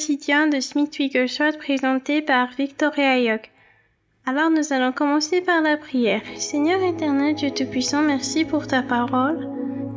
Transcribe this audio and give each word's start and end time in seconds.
quotidien 0.00 0.46
de 0.46 0.60
Smith 0.60 0.96
Wigglesworth 0.98 1.58
présenté 1.58 2.22
par 2.22 2.48
Victoria 2.56 3.18
Yoke. 3.18 3.50
Alors 4.24 4.48
nous 4.48 4.72
allons 4.72 4.92
commencer 4.92 5.42
par 5.42 5.60
la 5.60 5.76
prière. 5.76 6.22
Seigneur 6.38 6.82
éternel, 6.82 7.34
Dieu 7.34 7.50
Tout-Puissant, 7.50 8.00
merci 8.00 8.46
pour 8.46 8.66
ta 8.66 8.80
parole. 8.80 9.46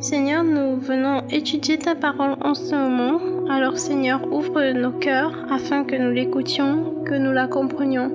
Seigneur, 0.02 0.44
nous 0.44 0.76
venons 0.76 1.26
étudier 1.30 1.78
ta 1.78 1.96
parole 1.96 2.36
en 2.42 2.54
ce 2.54 2.76
moment. 2.76 3.50
Alors 3.50 3.78
Seigneur, 3.78 4.30
ouvre 4.30 4.74
nos 4.74 4.92
cœurs 4.92 5.48
afin 5.50 5.86
que 5.86 5.96
nous 5.96 6.12
l'écoutions, 6.12 7.02
que 7.06 7.16
nous 7.16 7.32
la 7.32 7.48
comprenions 7.48 8.12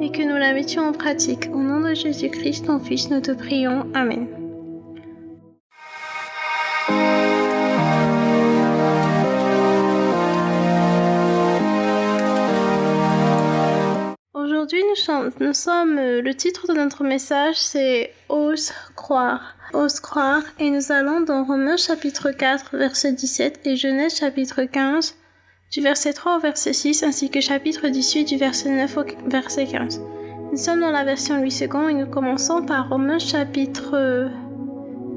et 0.00 0.12
que 0.12 0.22
nous 0.22 0.36
la 0.36 0.52
mettions 0.52 0.86
en 0.86 0.92
pratique. 0.92 1.50
Au 1.52 1.58
nom 1.58 1.80
de 1.80 1.92
Jésus-Christ, 1.92 2.66
ton 2.66 2.78
Fils, 2.78 3.10
nous 3.10 3.20
te 3.20 3.32
prions. 3.32 3.88
Amen. 3.94 4.41
Aujourd'hui, 14.72 15.30
nous 15.40 15.52
sommes, 15.52 15.98
euh, 15.98 16.22
le 16.22 16.34
titre 16.34 16.66
de 16.66 16.72
notre 16.72 17.04
message, 17.04 17.56
c'est 17.56 18.14
Ose 18.30 18.72
croire. 18.96 19.54
Ose 19.74 20.00
croire. 20.00 20.42
Et 20.58 20.70
nous 20.70 20.92
allons 20.92 21.20
dans 21.20 21.44
Romains 21.44 21.76
chapitre 21.76 22.30
4, 22.30 22.78
verset 22.78 23.12
17 23.12 23.60
et 23.66 23.76
Genèse 23.76 24.16
chapitre 24.16 24.62
15, 24.62 25.14
du 25.72 25.82
verset 25.82 26.14
3 26.14 26.36
au 26.36 26.40
verset 26.40 26.72
6, 26.72 27.02
ainsi 27.02 27.28
que 27.28 27.42
chapitre 27.42 27.88
18 27.88 28.24
du 28.24 28.38
verset 28.38 28.70
9 28.70 28.96
au 28.96 29.04
verset 29.26 29.66
15. 29.66 30.00
Nous 30.52 30.56
sommes 30.56 30.80
dans 30.80 30.90
la 30.90 31.04
version 31.04 31.36
Louis 31.36 31.54
II 31.60 31.90
et 31.90 31.94
nous 31.94 32.06
commençons 32.06 32.64
par 32.64 32.88
Romains 32.88 33.18
chapitre 33.18 34.30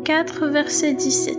4, 0.03 0.47
verset 0.47 0.93
17. 0.93 1.37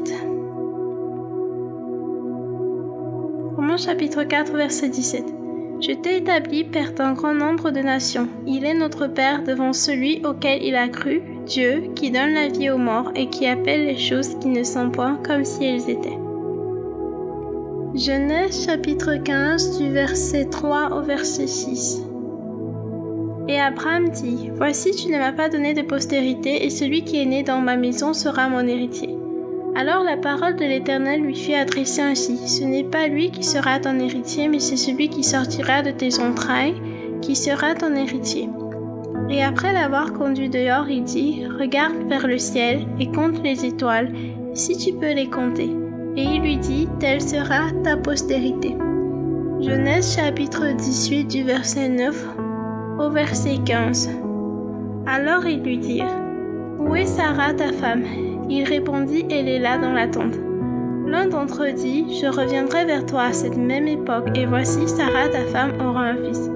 Romains 3.57 3.77
chapitre 3.77 4.23
4, 4.23 4.53
verset 4.53 4.89
17. 4.89 5.46
Je 5.79 5.93
t'ai 5.93 6.17
établi 6.17 6.65
père 6.65 6.95
d'un 6.95 7.13
grand 7.13 7.35
nombre 7.35 7.71
de 7.71 7.81
nations. 7.81 8.29
Il 8.47 8.65
est 8.65 8.75
notre 8.75 9.09
Père 9.09 9.45
devant 9.45 9.75
celui 9.75 10.25
auquel 10.25 10.63
il 10.63 10.75
a 10.75 10.89
cru, 10.89 11.21
Dieu, 11.45 11.91
qui 11.95 12.11
donne 12.11 12.33
la 12.33 12.49
vie 12.49 12.71
aux 12.71 12.79
morts 12.79 13.13
et 13.15 13.29
qui 13.29 13.47
appelle 13.47 13.85
les 13.85 13.99
choses 13.99 14.39
qui 14.41 14.49
ne 14.49 14.65
sont 14.65 14.91
point 14.91 15.19
comme 15.23 15.45
si 15.45 15.65
elles 15.65 15.91
étaient. 15.91 16.19
Genèse 17.95 18.65
chapitre 18.65 19.17
15 19.17 19.79
du 19.79 19.91
verset 19.91 20.47
3 20.47 20.93
au 20.93 21.03
verset 21.03 21.47
6. 21.47 22.03
Et 23.49 23.61
Abraham 23.61 24.09
dit, 24.09 24.51
Voici 24.55 24.93
tu 24.93 25.09
ne 25.09 25.19
m'as 25.19 25.33
pas 25.33 25.51
donné 25.51 25.75
de 25.75 25.83
postérité, 25.83 26.65
et 26.65 26.71
celui 26.71 27.05
qui 27.05 27.21
est 27.21 27.27
né 27.27 27.43
dans 27.43 27.61
ma 27.61 27.77
maison 27.77 28.15
sera 28.15 28.49
mon 28.49 28.67
héritier. 28.67 29.17
Alors 29.79 30.03
la 30.03 30.17
parole 30.17 30.57
de 30.57 30.65
l'Éternel 30.65 31.21
lui 31.21 31.37
fut 31.37 31.53
adressée 31.53 32.01
ainsi, 32.01 32.49
Ce 32.49 32.65
n'est 32.65 32.83
pas 32.83 33.09
lui 33.09 33.31
qui 33.31 33.45
sera 33.45 33.79
ton 33.79 33.99
héritier, 33.99 34.49
mais 34.49 34.59
c'est 34.59 34.79
celui 34.79 35.11
qui 35.11 35.23
sortira 35.23 35.83
de 35.83 35.91
tes 35.91 36.19
entrailles, 36.19 36.81
qui 37.21 37.37
sera 37.37 37.75
ton 37.75 37.95
héritier. 37.95 38.49
Et 39.29 39.43
après 39.43 39.75
l'avoir 39.75 40.15
conduit 40.15 40.49
dehors, 40.49 40.89
il 40.89 41.05
dit, 41.05 41.45
Regarde 41.47 42.09
vers 42.09 42.27
le 42.27 42.39
ciel 42.39 42.87
et 42.99 43.11
compte 43.11 43.43
les 43.45 43.67
étoiles, 43.67 44.11
si 44.55 44.79
tu 44.79 44.95
peux 44.95 45.13
les 45.13 45.29
compter. 45.29 45.69
Et 46.17 46.23
il 46.23 46.41
lui 46.41 46.57
dit, 46.57 46.89
Telle 46.99 47.21
sera 47.21 47.71
ta 47.85 47.99
postérité. 47.99 48.75
Genèse 49.61 50.17
chapitre 50.17 50.75
18 50.75 51.25
du 51.27 51.43
verset 51.43 51.91
9 51.91 52.27
au 52.99 53.11
verset 53.11 53.59
15. 53.67 54.09
Alors 55.07 55.45
ils 55.45 55.63
lui 55.63 55.77
dirent, 55.77 56.19
Où 56.79 56.95
est 56.95 57.05
Sarah 57.05 57.53
ta 57.53 57.73
femme? 57.73 58.26
Il 58.49 58.65
répondit, 58.65 59.27
Elle 59.31 59.49
est 59.49 59.59
là 59.59 59.79
dans 59.79 59.93
la 59.93 60.09
tente. 60.09 60.39
L'un 61.07 61.29
d'entre 61.29 61.65
eux 61.65 61.73
dit, 61.73 62.21
Je 62.21 62.27
reviendrai 62.27 62.85
vers 62.85 63.07
toi 63.07 63.25
à 63.25 63.33
cette 63.33 63.57
même 63.57 63.89
époque, 63.89 64.29
et 64.35 64.47
voici, 64.47 64.89
Sarah, 64.89 65.29
ta 65.29 65.45
femme, 65.45 65.73
aura 65.81 66.09
un 66.09 66.17
fils. 66.17 66.51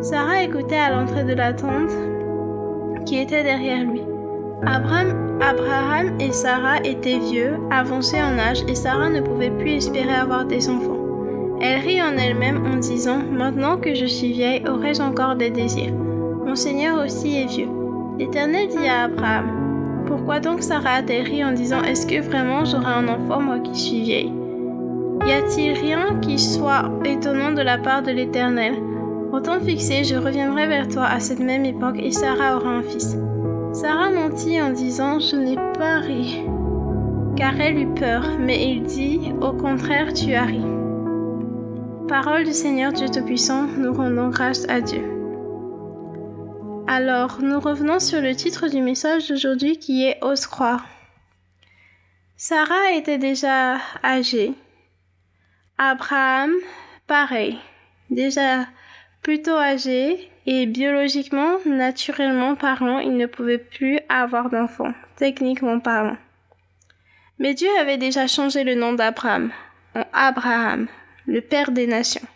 Sarah 0.00 0.42
écoutait 0.42 0.76
à 0.76 0.90
l'entrée 0.90 1.24
de 1.24 1.34
la 1.34 1.52
tente 1.52 1.92
qui 3.06 3.18
était 3.18 3.42
derrière 3.42 3.84
lui. 3.84 4.02
Abraham, 4.66 6.16
et 6.20 6.32
Sarah 6.32 6.78
étaient 6.84 7.18
vieux, 7.18 7.54
avancés 7.70 8.20
en 8.20 8.38
âge, 8.38 8.64
et 8.68 8.74
Sarah 8.74 9.10
ne 9.10 9.20
pouvait 9.20 9.50
plus 9.50 9.72
espérer 9.72 10.14
avoir 10.14 10.44
des 10.44 10.68
enfants. 10.68 10.98
Elle 11.60 11.80
rit 11.80 12.02
en 12.02 12.16
elle-même 12.16 12.64
en 12.66 12.76
disant, 12.76 13.18
Maintenant 13.30 13.76
que 13.76 13.94
je 13.94 14.06
suis 14.06 14.32
vieille, 14.32 14.64
aurais-je 14.68 15.02
encore 15.02 15.36
des 15.36 15.50
désirs? 15.50 15.94
Mon 15.94 16.56
Seigneur 16.56 17.02
aussi 17.04 17.36
est 17.36 17.46
vieux. 17.46 17.68
L'Éternel 18.18 18.68
dit 18.68 18.88
à 18.88 19.04
Abraham, 19.04 19.63
pourquoi 20.06 20.40
donc 20.40 20.62
Sarah 20.62 20.96
a-t-elle 20.96 21.44
en 21.44 21.52
disant 21.52 21.82
Est-ce 21.82 22.06
que 22.06 22.20
vraiment 22.20 22.64
j'aurai 22.64 22.92
un 22.92 23.08
enfant, 23.08 23.40
moi 23.40 23.58
qui 23.58 23.78
suis 23.78 24.02
vieille? 24.02 24.32
Y 25.26 25.32
a-t-il 25.32 25.72
rien 25.78 26.18
qui 26.20 26.38
soit 26.38 26.90
étonnant 27.04 27.52
de 27.52 27.62
la 27.62 27.78
part 27.78 28.02
de 28.02 28.10
l'Éternel? 28.10 28.74
Au 29.32 29.40
temps 29.40 29.60
fixé, 29.60 30.04
je 30.04 30.16
reviendrai 30.16 30.66
vers 30.66 30.88
toi 30.88 31.04
à 31.04 31.18
cette 31.18 31.40
même 31.40 31.64
époque 31.64 31.96
et 31.98 32.12
Sarah 32.12 32.56
aura 32.56 32.70
un 32.70 32.82
fils. 32.82 33.16
Sarah 33.72 34.10
mentit 34.10 34.60
en 34.60 34.70
disant 34.70 35.18
Je 35.18 35.36
n'ai 35.36 35.56
pas 35.56 36.00
ri, 36.00 36.42
car 37.36 37.58
elle 37.60 37.78
eut 37.78 37.94
peur, 37.94 38.24
mais 38.38 38.70
il 38.70 38.82
dit 38.82 39.32
Au 39.40 39.52
contraire, 39.52 40.12
tu 40.12 40.34
as 40.34 40.44
ri. 40.44 40.60
Parole 42.06 42.44
du 42.44 42.52
Seigneur 42.52 42.92
Dieu 42.92 43.08
Tout-Puissant, 43.08 43.66
nous 43.78 43.92
rendons 43.92 44.28
grâce 44.28 44.68
à 44.68 44.80
Dieu. 44.80 45.13
Alors, 46.86 47.40
nous 47.40 47.60
revenons 47.60 47.98
sur 47.98 48.20
le 48.20 48.36
titre 48.36 48.68
du 48.68 48.82
message 48.82 49.28
d'aujourd'hui 49.28 49.78
qui 49.78 50.04
est 50.04 50.18
Ose 50.22 50.46
croire. 50.46 50.84
Sarah 52.36 52.92
était 52.92 53.16
déjà 53.16 53.78
âgée. 54.04 54.52
Abraham, 55.78 56.52
pareil, 57.06 57.58
déjà 58.10 58.66
plutôt 59.22 59.56
âgé 59.56 60.30
et 60.44 60.66
biologiquement, 60.66 61.56
naturellement 61.64 62.54
parlant, 62.54 62.98
il 62.98 63.16
ne 63.16 63.26
pouvait 63.26 63.58
plus 63.58 63.98
avoir 64.10 64.50
d'enfants, 64.50 64.92
techniquement 65.16 65.80
parlant. 65.80 66.18
Mais 67.38 67.54
Dieu 67.54 67.70
avait 67.80 67.98
déjà 67.98 68.26
changé 68.26 68.62
le 68.62 68.74
nom 68.74 68.92
d'Abraham 68.92 69.50
en 69.94 70.04
Abraham, 70.12 70.86
le 71.26 71.40
père 71.40 71.70
des 71.70 71.86
nations. 71.86 72.26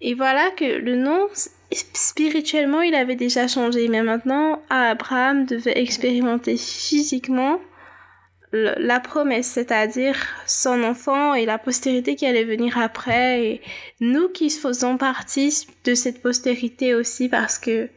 Et 0.00 0.14
voilà 0.14 0.50
que 0.52 0.64
le 0.64 0.94
nom 0.94 1.26
spirituellement, 1.72 2.82
il 2.82 2.94
avait 2.94 3.16
déjà 3.16 3.46
changé, 3.46 3.88
mais 3.88 4.02
maintenant, 4.02 4.62
Abraham 4.70 5.46
devait 5.46 5.78
expérimenter 5.78 6.56
physiquement 6.56 7.60
la 8.52 8.98
promesse, 8.98 9.46
c'est-à-dire 9.46 10.16
son 10.46 10.82
enfant 10.82 11.34
et 11.34 11.46
la 11.46 11.58
postérité 11.58 12.16
qui 12.16 12.26
allait 12.26 12.44
venir 12.44 12.78
après, 12.78 13.44
et 13.44 13.60
nous 14.00 14.28
qui 14.28 14.50
faisons 14.50 14.96
partie 14.96 15.66
de 15.84 15.94
cette 15.94 16.20
postérité 16.20 16.94
aussi, 16.94 17.28
parce 17.28 17.58
que 17.58 17.88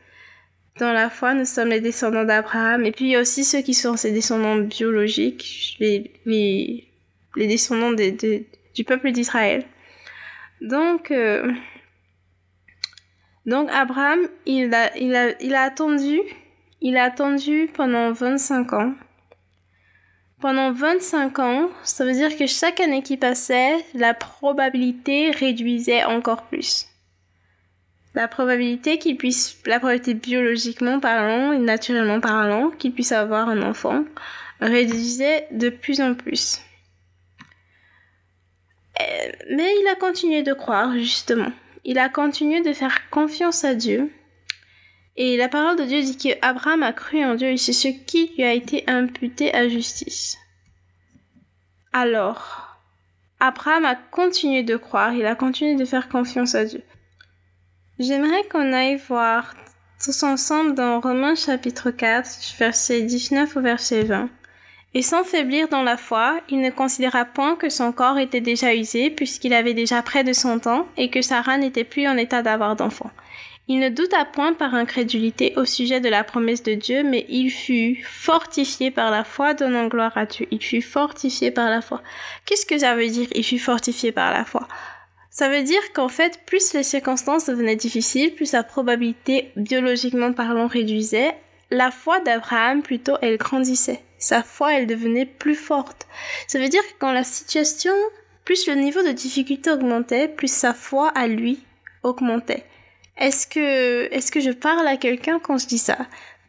dans 0.80 0.94
la 0.94 1.09
foi, 1.09 1.33
nous 1.33 1.45
sommes 1.45 1.69
les 1.69 1.81
descendants 1.81 2.24
d'Abraham, 2.24 2.86
et 2.86 2.92
puis 2.92 3.06
il 3.06 3.12
y 3.12 3.15
a 3.15 3.21
aussi 3.21 3.44
ceux 3.44 3.62
qui 3.62 3.74
sont 3.74 3.98
ses 3.98 4.12
descendants 4.12 4.57
biologiques, 4.57 5.75
les, 5.80 6.12
les, 6.25 7.48
descendants 7.48 7.92
du 7.92 8.83
peuple 8.83 9.12
d'Israël. 9.12 9.65
Donc, 10.62 11.09
euh, 11.09 11.51
donc 13.45 13.69
Abraham, 13.72 14.28
il 14.45 14.74
a, 14.74 14.95
il 14.98 15.16
a, 15.16 15.42
il 15.42 15.54
a 15.54 15.63
attendu, 15.63 16.22
il 16.81 16.95
a 16.95 17.04
attendu 17.04 17.69
pendant 17.74 18.12
25 18.12 18.74
ans. 18.74 18.94
Pendant 20.40 20.72
25 20.72 21.40
ans, 21.40 21.69
ça 21.84 22.06
veut 22.06 22.13
dire 22.13 22.38
que 22.38 22.48
chaque 22.48 22.80
année 22.80 23.01
qui 23.01 23.18
passait, 23.18 23.78
la 23.94 24.13
probabilité 24.13 25.31
réduisait 25.31 26.04
encore 26.04 26.44
plus. 26.44 26.88
La 28.13 28.28
probabilité 28.28 28.98
qu'il 28.98 29.18
puisse, 29.18 29.57
la 29.66 29.80
probabilité 29.80 30.13
biologiquement 30.13 31.00
parlant 31.00 31.51
et 31.51 31.60
naturellement 31.60 32.19
parlant, 32.19 32.69
qu'il 32.72 32.94
puisse 32.94 33.12
avoir 33.12 33.50
un 33.50 33.62
enfant, 33.62 34.06
réduisait 34.62 35.48
de 35.51 35.69
plus 35.69 36.00
en 36.00 36.13
plus. 36.13 36.62
Euh, 39.01 39.31
mais 39.50 39.74
il 39.81 39.88
a 39.92 39.96
continué 39.96 40.44
de 40.44 40.54
croire, 40.54 40.94
justement 40.98 41.51
il 41.83 42.00
a 42.00 42.09
continué 42.09 42.62
de 42.62 42.74
faire 42.74 43.09
confiance 43.09 43.63
à 43.63 43.75
Dieu. 43.75 44.12
Et 45.15 45.38
la 45.38 45.50
parole 45.50 45.77
de 45.77 45.83
Dieu 45.83 46.01
dit 46.01 46.18
qu'Abraham 46.18 46.81
a 46.81 46.94
cru 46.94 47.24
en 47.24 47.35
Dieu 47.35 47.50
et 47.50 47.57
c'est 47.57 47.74
ce 47.74 47.88
qui 47.88 48.31
lui 48.35 48.44
a 48.44 48.53
été 48.53 48.83
imputé 48.88 49.53
à 49.53 49.68
justice. 49.68 50.38
Alors, 51.91 52.80
Abraham 53.39 53.85
a 53.85 53.95
continué 53.95 54.63
de 54.63 54.77
croire, 54.77 55.13
il 55.13 55.25
a 55.25 55.35
continué 55.35 55.75
de 55.75 55.85
faire 55.85 56.09
confiance 56.09 56.56
à 56.56 56.65
Dieu. 56.65 56.81
J'aimerais 58.00 58.44
qu'on 58.50 58.74
aille 58.74 58.97
voir 59.07 59.53
tous 60.03 60.24
ensemble 60.24 60.74
dans 60.74 61.00
Romains 61.00 61.36
chapitre 61.36 61.91
4, 61.91 62.56
verset 62.57 63.03
19 63.03 63.56
au 63.56 63.62
verset 63.62 64.03
20. 64.03 64.29
Et 64.95 65.01
sans 65.01 65.24
faiblir 65.24 65.69
dans 65.69 65.81
la 65.81 65.98
foi, 65.98 66.40
il 66.50 66.62
ne 66.62 66.69
considéra 66.69 67.25
point 67.25 67.56
que 67.56 67.69
son 67.69 67.92
corps 67.92 68.19
était 68.19 68.42
déjà 68.42 68.75
usé, 68.75 69.10
puisqu'il 69.10 69.54
avait 69.54 69.74
déjà 69.74 70.04
près 70.04 70.24
de 70.24 70.34
cent 70.34 70.68
ans, 70.68 70.88
et 70.98 71.10
que 71.10 71.22
Sarah 71.22 71.57
n'était 71.57 71.84
plus 71.84 72.07
en 72.07 72.18
état 72.18 72.44
d'avoir 72.44 72.75
d'enfant. 72.75 73.10
Il 73.68 73.80
ne 73.80 73.90
douta 73.90 74.25
point 74.25 74.54
par 74.54 74.75
incrédulité 74.75 75.54
au 75.56 75.63
sujet 75.63 76.01
de 76.01 76.10
la 76.10 76.24
promesse 76.24 76.63
de 76.63 76.74
Dieu, 76.74 77.01
mais 77.01 77.25
il 77.30 77.50
fut 77.50 78.04
fortifié 78.04 78.92
par 78.92 79.10
la 79.10 79.24
foi, 79.24 79.54
donnant 79.54 79.88
gloire 79.88 80.18
à 80.18 80.25
Dieu. 80.25 80.48
Il 80.51 80.62
fut 80.62 80.81
fortifié 80.81 81.50
par 81.50 81.69
la 81.69 81.81
foi. 81.81 82.01
Qu'est-ce 82.46 82.66
que 82.66 82.78
ça 82.78 82.96
veut 82.96 83.07
dire, 83.07 83.30
il 83.34 83.44
fut 83.44 83.60
fortifié 83.60 84.12
par 84.12 84.34
la 84.34 84.44
foi? 84.44 84.68
Ça 85.30 85.50
veut 85.50 85.63
dire 85.63 85.81
qu'en 85.94 86.10
fait, 86.10 86.42
plus 86.46 86.74
les 86.74 86.84
circonstances 86.84 87.48
devenaient 87.48 87.78
difficiles, 87.78 88.36
plus 88.36 88.51
la 88.51 88.63
probabilité, 88.63 89.51
biologiquement 89.56 90.34
parlant, 90.34 90.68
réduisait, 90.68 91.34
la 91.72 91.89
foi 91.89 92.19
d'Abraham, 92.19 92.84
plutôt, 92.84 93.16
elle 93.22 93.38
grandissait. 93.38 94.01
Sa 94.24 94.42
foi, 94.42 94.75
elle 94.75 94.88
devenait 94.88 95.25
plus 95.25 95.54
forte. 95.54 96.08
Ça 96.48 96.58
veut 96.58 96.70
dire 96.70 96.81
que 96.84 96.94
quand 96.98 97.12
la 97.12 97.25
situation, 97.25 97.92
plus 98.46 98.68
le 98.68 98.75
niveau 98.75 99.04
de 99.04 99.12
difficulté 99.12 99.70
augmentait, 99.70 100.30
plus 100.30 100.50
sa 100.50 100.74
foi 100.74 101.10
à 101.10 101.28
lui 101.28 101.60
augmentait. 102.04 102.64
Est-ce 103.18 103.46
que, 103.46 104.08
est-ce 104.14 104.31
que 104.31 104.40
je 104.40 104.52
parle 104.52 104.88
à 104.88 104.96
quelqu'un 104.96 105.40
quand 105.40 105.58
je 105.58 105.68
dis 105.68 105.78
ça? 105.78 105.98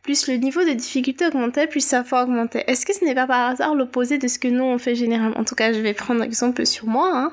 Plus 0.05 0.29
le 0.29 0.35
niveau 0.35 0.63
de 0.63 0.71
difficulté 0.71 1.27
augmentait, 1.27 1.67
plus 1.67 1.85
sa 1.85 2.05
foi 2.05 2.23
augmentait. 2.23 2.63
Est-ce 2.69 2.87
que 2.87 2.95
ce 2.95 3.05
n'est 3.05 3.15
pas 3.17 3.27
par 3.27 3.51
hasard 3.51 3.75
l'opposé 3.75 4.19
de 4.19 4.29
ce 4.29 4.39
que 4.39 4.47
nous 4.47 4.63
on 4.63 4.79
fait 4.79 4.95
généralement? 4.95 5.37
En 5.37 5.45
tout 5.45 5.57
cas, 5.57 5.73
je 5.73 5.81
vais 5.81 5.95
prendre 5.95 6.21
un 6.21 6.25
exemple 6.25 6.65
sur 6.67 6.87
moi, 6.87 7.11
hein. 7.13 7.33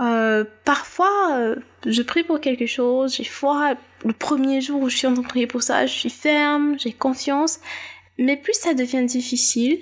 Euh, 0.00 0.44
parfois, 0.64 1.32
euh, 1.32 1.56
je 1.86 2.02
prie 2.02 2.22
pour 2.22 2.40
quelque 2.40 2.66
chose, 2.66 3.16
j'ai 3.16 3.24
foi. 3.24 3.74
Le 4.04 4.12
premier 4.12 4.60
jour 4.60 4.82
où 4.82 4.88
je 4.88 4.96
suis 4.96 5.06
en 5.08 5.14
train 5.14 5.22
de 5.22 5.28
prier 5.28 5.46
pour 5.46 5.62
ça, 5.62 5.86
je 5.86 5.92
suis 5.92 6.10
ferme, 6.10 6.76
j'ai 6.78 6.92
confiance. 6.92 7.58
Mais 8.18 8.36
plus 8.36 8.54
ça 8.54 8.74
devient 8.74 9.04
difficile, 9.04 9.78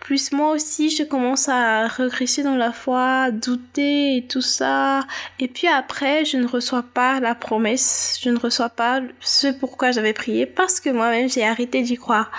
plus 0.00 0.32
moi 0.32 0.50
aussi 0.50 0.90
je 0.90 1.02
commence 1.02 1.48
à 1.48 1.88
regresser 1.88 2.42
dans 2.42 2.56
la 2.56 2.72
foi, 2.72 3.30
douter 3.30 4.18
et 4.18 4.26
tout 4.26 4.42
ça. 4.42 5.06
Et 5.38 5.48
puis 5.48 5.66
après, 5.66 6.24
je 6.24 6.36
ne 6.36 6.46
reçois 6.46 6.82
pas 6.82 7.20
la 7.20 7.34
promesse, 7.34 8.18
je 8.22 8.30
ne 8.30 8.38
reçois 8.38 8.68
pas 8.68 9.00
ce 9.20 9.46
pourquoi 9.46 9.92
j'avais 9.92 10.12
prié 10.12 10.46
parce 10.46 10.78
que 10.80 10.90
moi-même 10.90 11.30
j'ai 11.30 11.44
arrêté 11.44 11.82
d'y 11.82 11.96
croire. 11.96 12.30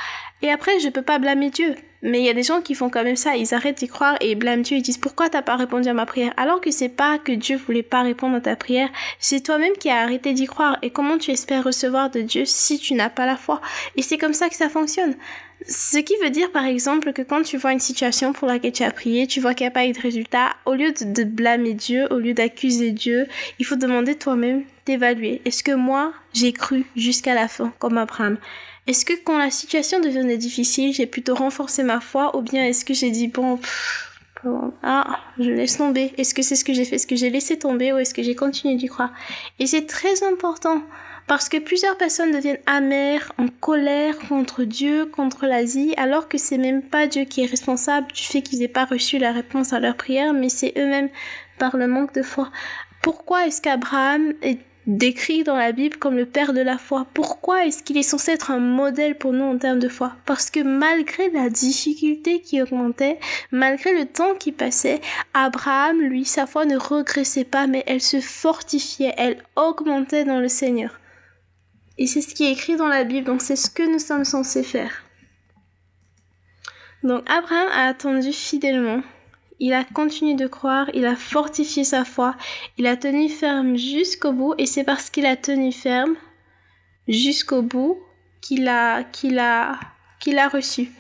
Et 0.41 0.51
après, 0.51 0.79
je 0.79 0.89
peux 0.89 1.01
pas 1.01 1.17
blâmer 1.17 1.49
Dieu. 1.49 1.75
Mais 2.07 2.19
il 2.19 2.25
y 2.25 2.29
a 2.29 2.33
des 2.33 2.43
gens 2.43 2.61
qui 2.61 2.75
font 2.75 2.91
quand 2.91 3.03
même 3.03 3.15
ça, 3.15 3.35
ils 3.35 3.55
arrêtent 3.55 3.79
d'y 3.79 3.87
croire 3.87 4.15
et 4.21 4.35
blâment 4.35 4.61
Dieu, 4.61 4.77
ils 4.77 4.83
disent 4.83 4.99
pourquoi 4.99 5.27
t'as 5.27 5.41
pas 5.41 5.55
répondu 5.55 5.89
à 5.89 5.93
ma 5.95 6.05
prière? 6.05 6.33
Alors 6.37 6.61
que 6.61 6.69
c'est 6.69 6.87
pas 6.87 7.17
que 7.17 7.31
Dieu 7.31 7.57
voulait 7.57 7.81
pas 7.81 8.03
répondre 8.03 8.35
à 8.35 8.41
ta 8.41 8.55
prière, 8.55 8.89
c'est 9.19 9.41
toi-même 9.41 9.73
qui 9.79 9.89
as 9.89 10.01
arrêté 10.01 10.33
d'y 10.33 10.45
croire 10.45 10.77
et 10.83 10.91
comment 10.91 11.17
tu 11.17 11.31
espères 11.31 11.63
recevoir 11.63 12.11
de 12.11 12.21
Dieu 12.21 12.45
si 12.45 12.77
tu 12.77 12.93
n'as 12.93 13.09
pas 13.09 13.25
la 13.25 13.37
foi? 13.37 13.59
Et 13.95 14.03
c'est 14.03 14.19
comme 14.19 14.33
ça 14.33 14.49
que 14.49 14.55
ça 14.55 14.69
fonctionne. 14.69 15.15
Ce 15.67 15.97
qui 15.97 16.15
veut 16.21 16.29
dire 16.29 16.51
par 16.51 16.65
exemple 16.65 17.11
que 17.13 17.21
quand 17.21 17.41
tu 17.41 17.57
vois 17.57 17.73
une 17.73 17.79
situation 17.79 18.33
pour 18.33 18.47
laquelle 18.47 18.71
tu 18.71 18.83
as 18.83 18.91
prié, 18.91 19.25
tu 19.25 19.39
vois 19.39 19.53
qu'il 19.53 19.65
n'y 19.65 19.69
a 19.69 19.71
pas 19.71 19.85
eu 19.85 19.93
de 19.93 19.99
résultat, 19.99 20.55
au 20.65 20.73
lieu 20.73 20.91
de, 20.91 21.23
blâmer 21.23 21.73
Dieu, 21.73 22.07
au 22.11 22.19
lieu 22.19 22.33
d'accuser 22.33 22.91
Dieu, 22.91 23.27
il 23.59 23.65
faut 23.65 23.75
demander 23.75 24.15
toi-même 24.15 24.63
d'évaluer. 24.85 25.41
Est-ce 25.45 25.63
que 25.63 25.71
moi, 25.71 26.13
j'ai 26.33 26.53
cru 26.53 26.85
jusqu'à 26.95 27.33
la 27.33 27.47
fin, 27.47 27.73
comme 27.79 27.97
Abraham? 27.97 28.37
Est-ce 28.85 29.05
que 29.05 29.13
quand 29.23 29.39
la 29.39 29.49
situation 29.49 29.99
devenait 29.99 30.37
difficile, 30.37 30.93
j'ai 30.93 31.07
plutôt 31.07 31.33
renforcé 31.33 31.81
ma 31.81 31.99
foi 31.99 32.37
ou 32.37 32.41
bien 32.41 32.63
est-ce 32.65 32.85
que 32.85 32.93
j'ai 32.93 33.09
dit 33.09 33.27
bon, 33.27 33.59
ah, 34.83 35.19
je 35.39 35.49
laisse 35.49 35.77
tomber. 35.77 36.13
Est-ce 36.17 36.33
que 36.33 36.41
c'est 36.41 36.55
ce 36.55 36.63
que 36.63 36.73
j'ai 36.73 36.85
fait, 36.85 36.95
est-ce 36.95 37.07
que 37.07 37.15
j'ai 37.15 37.29
laissé 37.29 37.57
tomber 37.57 37.93
ou 37.93 37.97
est-ce 37.97 38.13
que 38.13 38.23
j'ai 38.23 38.35
continué 38.35 38.75
d'y 38.75 38.87
croire? 38.87 39.11
Et 39.59 39.65
c'est 39.65 39.85
très 39.87 40.23
important 40.23 40.81
parce 41.27 41.49
que 41.49 41.57
plusieurs 41.57 41.97
personnes 41.97 42.31
deviennent 42.31 42.59
amères, 42.67 43.31
en 43.37 43.47
colère 43.47 44.17
contre 44.27 44.63
Dieu, 44.63 45.05
contre 45.05 45.47
l'Asie, 45.47 45.93
alors 45.97 46.27
que 46.27 46.37
c'est 46.37 46.57
même 46.57 46.83
pas 46.83 47.07
Dieu 47.07 47.23
qui 47.23 47.41
est 47.41 47.47
responsable 47.47 48.11
du 48.11 48.21
fait 48.21 48.41
qu'ils 48.41 48.59
n'aient 48.59 48.67
pas 48.67 48.85
reçu 48.85 49.17
la 49.17 49.31
réponse 49.31 49.73
à 49.73 49.79
leur 49.79 49.95
prière, 49.95 50.33
mais 50.33 50.49
c'est 50.49 50.73
eux-mêmes 50.77 51.09
par 51.57 51.77
le 51.77 51.87
manque 51.87 52.13
de 52.13 52.21
foi. 52.21 52.51
Pourquoi 53.01 53.47
est-ce 53.47 53.61
qu'Abraham 53.61 54.33
est 54.41 54.59
décrit 54.87 55.43
dans 55.43 55.55
la 55.55 55.71
Bible 55.71 55.97
comme 55.97 56.15
le 56.15 56.27
père 56.27 56.53
de 56.53 56.61
la 56.61 56.77
foi? 56.77 57.07
Pourquoi 57.13 57.65
est-ce 57.65 57.81
qu'il 57.81 57.97
est 57.97 58.03
censé 58.03 58.31
être 58.31 58.51
un 58.51 58.59
modèle 58.59 59.17
pour 59.17 59.33
nous 59.33 59.45
en 59.45 59.57
termes 59.57 59.79
de 59.79 59.89
foi? 59.89 60.13
Parce 60.25 60.51
que 60.51 60.59
malgré 60.59 61.29
la 61.31 61.49
difficulté 61.49 62.41
qui 62.41 62.61
augmentait, 62.61 63.19
malgré 63.51 63.97
le 63.97 64.05
temps 64.05 64.35
qui 64.35 64.51
passait, 64.51 65.01
Abraham, 65.33 66.01
lui, 66.01 66.25
sa 66.25 66.45
foi 66.45 66.65
ne 66.65 66.77
regressait 66.77 67.45
pas, 67.45 67.65
mais 67.65 67.83
elle 67.87 68.01
se 68.01 68.21
fortifiait, 68.21 69.13
elle 69.17 69.37
augmentait 69.55 70.23
dans 70.23 70.39
le 70.39 70.49
Seigneur. 70.49 70.99
Et 71.97 72.07
c'est 72.07 72.21
ce 72.21 72.33
qui 72.33 72.45
est 72.45 72.51
écrit 72.51 72.75
dans 72.75 72.87
la 72.87 73.03
Bible, 73.03 73.25
donc 73.25 73.41
c'est 73.41 73.55
ce 73.55 73.69
que 73.69 73.83
nous 73.83 73.99
sommes 73.99 74.25
censés 74.25 74.63
faire. 74.63 75.03
Donc 77.03 77.23
Abraham 77.29 77.69
a 77.71 77.87
attendu 77.87 78.31
fidèlement 78.31 79.01
il 79.59 79.73
a 79.73 79.83
continué 79.83 80.35
de 80.35 80.47
croire, 80.47 80.89
il 80.93 81.05
a 81.05 81.15
fortifié 81.15 81.83
sa 81.83 82.03
foi, 82.03 82.35
il 82.77 82.87
a 82.87 82.97
tenu 82.97 83.29
ferme 83.29 83.77
jusqu'au 83.77 84.33
bout, 84.33 84.53
et 84.57 84.65
c'est 84.65 84.83
parce 84.83 85.09
qu'il 85.09 85.25
a 85.25 85.35
tenu 85.35 85.71
ferme 85.71 86.15
jusqu'au 87.07 87.61
bout 87.61 87.97
qu'il 88.41 88.67
a, 88.67 89.03
qu'il 89.03 89.39
a, 89.39 89.79
a 89.79 90.47
reçu. 90.49 90.91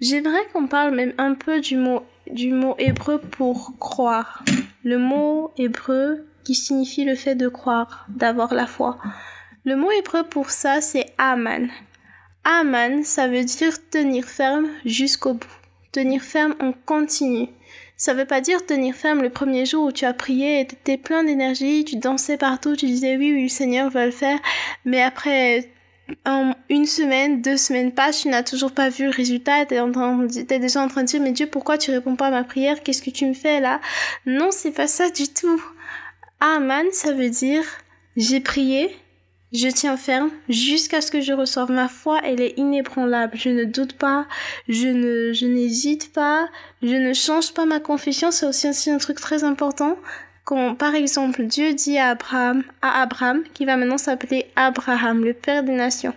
J'aimerais 0.00 0.46
qu'on 0.52 0.66
parle 0.66 0.94
même 0.94 1.14
un 1.18 1.34
peu 1.34 1.60
du 1.60 1.76
mot, 1.76 2.02
du 2.30 2.52
mot 2.52 2.74
hébreu 2.78 3.18
pour 3.18 3.74
croire. 3.78 4.44
Le 4.84 4.98
mot 4.98 5.52
hébreu 5.56 6.26
qui 6.44 6.54
signifie 6.54 7.04
le 7.04 7.14
fait 7.14 7.34
de 7.34 7.48
croire, 7.48 8.06
d'avoir 8.08 8.52
la 8.54 8.66
foi. 8.66 8.98
Le 9.66 9.76
mot 9.76 9.90
hébreu 9.90 10.24
pour 10.24 10.50
ça, 10.50 10.82
c'est 10.82 11.06
Aman. 11.16 11.68
Aman, 12.44 13.02
ça 13.02 13.28
veut 13.28 13.44
dire 13.44 13.74
tenir 13.88 14.26
ferme 14.26 14.68
jusqu'au 14.84 15.32
bout. 15.32 15.48
Tenir 15.90 16.22
ferme 16.22 16.54
en 16.60 16.72
continu. 16.72 17.48
Ça 17.96 18.12
veut 18.12 18.26
pas 18.26 18.42
dire 18.42 18.66
tenir 18.66 18.94
ferme 18.94 19.22
le 19.22 19.30
premier 19.30 19.64
jour 19.64 19.86
où 19.86 19.92
tu 19.92 20.04
as 20.04 20.12
prié 20.12 20.60
et 20.60 20.66
t'étais 20.66 20.98
plein 20.98 21.24
d'énergie, 21.24 21.86
tu 21.86 21.96
dansais 21.96 22.36
partout, 22.36 22.76
tu 22.76 22.84
disais 22.84 23.16
oui, 23.16 23.32
oui, 23.32 23.44
le 23.44 23.48
Seigneur 23.48 23.88
va 23.88 24.04
le 24.04 24.12
faire, 24.12 24.38
mais 24.84 25.00
après 25.00 25.70
une 26.68 26.84
semaine, 26.84 27.40
deux 27.40 27.56
semaines 27.56 27.92
passent, 27.92 28.20
tu 28.20 28.28
n'as 28.28 28.42
toujours 28.42 28.72
pas 28.72 28.90
vu 28.90 29.04
le 29.04 29.10
résultat, 29.10 29.64
t'es, 29.64 29.76
es 29.76 30.58
déjà 30.58 30.82
en 30.82 30.88
train 30.88 31.02
de 31.04 31.08
dire, 31.08 31.22
mais 31.22 31.32
Dieu, 31.32 31.46
pourquoi 31.46 31.78
tu 31.78 31.90
réponds 31.90 32.16
pas 32.16 32.26
à 32.26 32.30
ma 32.30 32.44
prière? 32.44 32.82
Qu'est-ce 32.82 33.00
que 33.00 33.08
tu 33.08 33.24
me 33.24 33.32
fais 33.32 33.60
là? 33.60 33.80
Non, 34.26 34.50
c'est 34.50 34.72
pas 34.72 34.88
ça 34.88 35.08
du 35.08 35.28
tout. 35.28 35.64
Aman, 36.40 36.84
ça 36.92 37.12
veut 37.12 37.30
dire, 37.30 37.64
j'ai 38.18 38.40
prié, 38.40 38.94
je 39.54 39.68
tiens 39.68 39.96
ferme 39.96 40.30
jusqu'à 40.48 41.00
ce 41.00 41.12
que 41.12 41.20
je 41.20 41.32
reçoive 41.32 41.70
ma 41.70 41.88
foi, 41.88 42.20
elle 42.24 42.40
est 42.40 42.58
inébranlable. 42.58 43.36
Je 43.36 43.50
ne 43.50 43.64
doute 43.64 43.92
pas, 43.92 44.26
je 44.68 44.88
ne, 44.88 45.32
je 45.32 45.46
n'hésite 45.46 46.12
pas, 46.12 46.48
je 46.82 46.94
ne 46.94 47.14
change 47.14 47.54
pas 47.54 47.64
ma 47.64 47.78
confession. 47.78 48.32
C'est 48.32 48.46
aussi, 48.46 48.68
aussi 48.68 48.90
un 48.90 48.98
truc 48.98 49.20
très 49.20 49.44
important. 49.44 49.96
Quand, 50.44 50.74
par 50.74 50.94
exemple, 50.96 51.44
Dieu 51.44 51.72
dit 51.72 51.96
à 51.98 52.10
Abraham, 52.10 52.64
à 52.82 53.02
Abraham, 53.02 53.44
qui 53.54 53.64
va 53.64 53.76
maintenant 53.76 53.96
s'appeler 53.96 54.46
Abraham, 54.56 55.24
le 55.24 55.32
père 55.32 55.62
des 55.62 55.72
nations. 55.72 56.14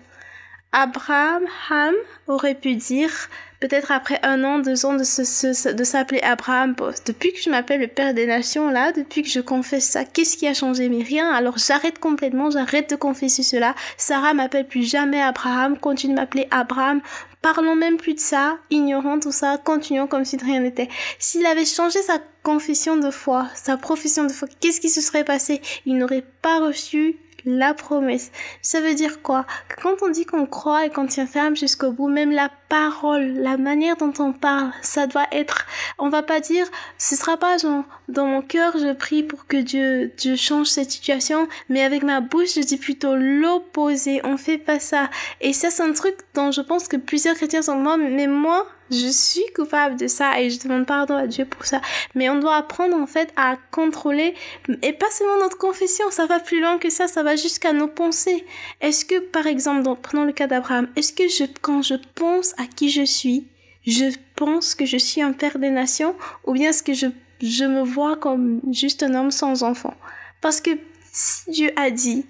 Abraham 0.71 1.93
aurait 2.27 2.55
pu 2.55 2.75
dire, 2.75 3.11
peut-être 3.59 3.91
après 3.91 4.19
un 4.23 4.43
an, 4.43 4.59
deux 4.59 4.85
ans 4.85 4.93
de, 4.93 5.03
se, 5.03 5.71
de 5.71 5.83
s'appeler 5.83 6.21
Abraham, 6.21 6.75
depuis 7.05 7.33
que 7.33 7.41
je 7.41 7.49
m'appelle 7.49 7.81
le 7.81 7.87
Père 7.87 8.13
des 8.13 8.27
Nations, 8.27 8.69
là, 8.69 8.91
depuis 8.91 9.23
que 9.23 9.29
je 9.29 9.39
confesse 9.39 9.89
ça, 9.89 10.05
qu'est-ce 10.05 10.37
qui 10.37 10.47
a 10.47 10.53
changé? 10.53 10.89
Mais 10.89 11.03
rien, 11.03 11.31
alors 11.31 11.57
j'arrête 11.57 11.99
complètement, 11.99 12.51
j'arrête 12.51 12.89
de 12.89 12.95
confesser 12.95 13.43
cela. 13.43 13.75
Sarah 13.97 14.33
m'appelle 14.33 14.67
plus 14.67 14.83
jamais 14.83 15.21
Abraham, 15.21 15.77
continue 15.77 16.13
de 16.13 16.19
m'appeler 16.19 16.47
Abraham. 16.51 17.01
Parlons 17.41 17.75
même 17.75 17.97
plus 17.97 18.15
de 18.15 18.19
ça, 18.19 18.57
ignorons 18.71 19.19
tout 19.19 19.31
ça, 19.31 19.57
continuons 19.63 20.07
comme 20.07 20.25
si 20.25 20.37
de 20.37 20.43
rien 20.43 20.59
n'était. 20.59 20.89
S'il 21.19 21.45
avait 21.45 21.65
changé 21.65 22.01
sa 22.01 22.19
confession 22.47 22.95
de 22.95 23.11
foi, 23.11 23.49
sa 23.55 23.75
profession 23.75 24.23
de 24.23 24.31
foi, 24.31 24.47
qu'est-ce 24.61 24.79
qui 24.79 24.87
se 24.87 25.01
serait 25.01 25.25
passé? 25.25 25.61
Il 25.85 25.97
n'aurait 25.97 26.23
pas 26.41 26.61
reçu 26.61 27.17
la 27.43 27.73
promesse. 27.73 28.31
Ça 28.61 28.79
veut 28.79 28.93
dire 28.93 29.21
quoi? 29.21 29.45
Quand 29.83 29.95
on 30.01 30.09
dit 30.09 30.25
qu'on 30.25 30.45
croit 30.45 30.85
et 30.85 30.89
qu'on 30.89 31.07
tient 31.07 31.27
ferme 31.27 31.57
jusqu'au 31.57 31.91
bout, 31.91 32.07
même 32.07 32.31
la 32.31 32.49
parole, 32.69 33.33
la 33.33 33.57
manière 33.57 33.97
dont 33.97 34.13
on 34.19 34.31
parle, 34.31 34.71
ça 34.81 35.07
doit 35.07 35.27
être, 35.33 35.65
on 35.99 36.07
va 36.07 36.23
pas 36.23 36.39
dire, 36.39 36.65
ce 36.97 37.17
sera 37.17 37.35
pas 37.35 37.57
genre, 37.57 37.83
dans 38.07 38.25
mon 38.25 38.41
cœur 38.41 38.77
je 38.77 38.93
prie 38.93 39.23
pour 39.23 39.45
que 39.45 39.57
Dieu, 39.57 40.13
Dieu 40.17 40.37
change 40.37 40.67
cette 40.67 40.91
situation, 40.91 41.49
mais 41.67 41.83
avec 41.83 42.01
ma 42.01 42.21
bouche 42.21 42.55
je 42.55 42.61
dis 42.61 42.77
plutôt 42.77 43.17
l'opposé, 43.17 44.21
on 44.23 44.37
fait 44.37 44.57
pas 44.57 44.79
ça. 44.79 45.09
Et 45.41 45.51
ça 45.51 45.69
c'est 45.69 45.83
un 45.83 45.91
truc 45.91 46.15
dont 46.33 46.51
je 46.51 46.61
pense 46.61 46.87
que 46.87 46.95
plusieurs 46.95 47.35
chrétiens 47.35 47.61
sont 47.61 47.75
moi, 47.75 47.97
mais 47.97 48.27
moi, 48.27 48.65
je 48.91 49.07
suis 49.07 49.45
coupable 49.55 49.97
de 49.97 50.07
ça 50.07 50.39
et 50.39 50.49
je 50.49 50.59
demande 50.59 50.85
pardon 50.85 51.15
à 51.15 51.27
Dieu 51.27 51.45
pour 51.45 51.65
ça. 51.65 51.81
Mais 52.15 52.29
on 52.29 52.39
doit 52.39 52.55
apprendre 52.55 52.95
en 52.95 53.07
fait 53.07 53.31
à 53.35 53.57
contrôler 53.71 54.33
et 54.81 54.93
pas 54.93 55.09
seulement 55.11 55.39
notre 55.39 55.57
confession, 55.57 56.05
ça 56.09 56.25
va 56.25 56.39
plus 56.39 56.61
loin 56.61 56.77
que 56.77 56.89
ça, 56.89 57.07
ça 57.07 57.23
va 57.23 57.35
jusqu'à 57.35 57.73
nos 57.73 57.87
pensées. 57.87 58.45
Est-ce 58.81 59.05
que 59.05 59.19
par 59.19 59.47
exemple, 59.47 59.83
dans, 59.83 59.95
prenons 59.95 60.25
le 60.25 60.33
cas 60.33 60.47
d'Abraham, 60.47 60.87
est-ce 60.95 61.13
que 61.13 61.27
je, 61.27 61.45
quand 61.61 61.81
je 61.81 61.95
pense 62.15 62.53
à 62.57 62.65
qui 62.65 62.89
je 62.89 63.03
suis, 63.03 63.47
je 63.85 64.15
pense 64.35 64.75
que 64.75 64.85
je 64.85 64.97
suis 64.97 65.21
un 65.21 65.33
père 65.33 65.59
des 65.59 65.69
nations 65.69 66.15
ou 66.45 66.53
bien 66.53 66.69
est-ce 66.69 66.83
que 66.83 66.93
je, 66.93 67.07
je 67.41 67.65
me 67.65 67.81
vois 67.81 68.15
comme 68.15 68.61
juste 68.71 69.03
un 69.03 69.13
homme 69.15 69.31
sans 69.31 69.63
enfant? 69.63 69.95
Parce 70.41 70.61
que 70.61 70.71
si 71.11 71.51
Dieu 71.51 71.71
a 71.75 71.89
dit 71.89 72.25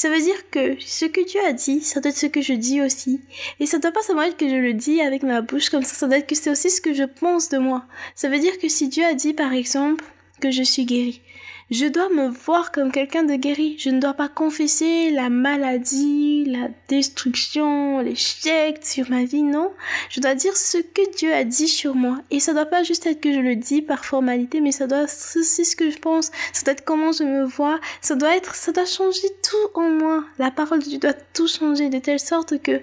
ça 0.00 0.08
veut 0.08 0.22
dire 0.22 0.48
que 0.50 0.76
ce 0.80 1.04
que 1.04 1.22
Dieu 1.28 1.40
a 1.46 1.52
dit, 1.52 1.82
ça 1.82 2.00
doit 2.00 2.08
être 2.08 2.16
ce 2.16 2.24
que 2.24 2.40
je 2.40 2.54
dis 2.54 2.80
aussi. 2.80 3.20
Et 3.60 3.66
ça 3.66 3.78
doit 3.78 3.92
pas 3.92 4.00
seulement 4.00 4.22
être 4.22 4.38
que 4.38 4.48
je 4.48 4.54
le 4.54 4.72
dis 4.72 5.02
avec 5.02 5.22
ma 5.22 5.42
bouche 5.42 5.68
comme 5.68 5.82
ça, 5.82 5.92
ça 5.92 6.06
doit 6.06 6.16
être 6.16 6.26
que 6.26 6.34
c'est 6.34 6.48
aussi 6.48 6.70
ce 6.70 6.80
que 6.80 6.94
je 6.94 7.04
pense 7.04 7.50
de 7.50 7.58
moi. 7.58 7.84
Ça 8.14 8.30
veut 8.30 8.38
dire 8.38 8.58
que 8.58 8.70
si 8.70 8.88
Dieu 8.88 9.04
a 9.04 9.12
dit, 9.12 9.34
par 9.34 9.52
exemple, 9.52 10.02
que 10.40 10.50
je 10.50 10.62
suis 10.62 10.86
guéri. 10.86 11.20
Je 11.70 11.86
dois 11.86 12.08
me 12.08 12.26
voir 12.26 12.72
comme 12.72 12.90
quelqu'un 12.90 13.22
de 13.22 13.36
guéri. 13.36 13.76
Je 13.78 13.90
ne 13.90 14.00
dois 14.00 14.14
pas 14.14 14.28
confesser 14.28 15.12
la 15.12 15.28
maladie, 15.28 16.44
la 16.44 16.66
destruction, 16.88 18.00
l'échec 18.00 18.84
sur 18.84 19.08
ma 19.08 19.22
vie, 19.22 19.44
non. 19.44 19.70
Je 20.08 20.18
dois 20.18 20.34
dire 20.34 20.56
ce 20.56 20.78
que 20.78 21.16
Dieu 21.16 21.32
a 21.32 21.44
dit 21.44 21.68
sur 21.68 21.94
moi. 21.94 22.18
Et 22.32 22.40
ça 22.40 22.54
doit 22.54 22.66
pas 22.66 22.82
juste 22.82 23.06
être 23.06 23.20
que 23.20 23.32
je 23.32 23.38
le 23.38 23.54
dis 23.54 23.82
par 23.82 24.04
formalité, 24.04 24.60
mais 24.60 24.72
ça 24.72 24.88
doit, 24.88 25.06
c'est 25.06 25.44
ce 25.44 25.76
que 25.76 25.90
je 25.90 25.98
pense. 25.98 26.32
Ça 26.52 26.64
doit 26.64 26.72
être 26.72 26.84
comment 26.84 27.12
je 27.12 27.22
me 27.22 27.44
vois. 27.44 27.78
Ça 28.00 28.16
doit 28.16 28.34
être, 28.36 28.56
ça 28.56 28.72
doit 28.72 28.84
changer 28.84 29.28
tout 29.40 29.80
en 29.80 29.90
moi. 29.90 30.24
La 30.40 30.50
parole 30.50 30.80
de 30.80 30.88
Dieu 30.88 30.98
doit 30.98 31.14
tout 31.34 31.46
changer 31.46 31.88
de 31.88 32.00
telle 32.00 32.18
sorte 32.18 32.60
que 32.60 32.80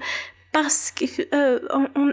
parce 0.63 0.89
que 0.89 1.05
euh, 1.35 1.59